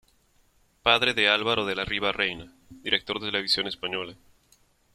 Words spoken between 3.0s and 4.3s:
de Televisión Española.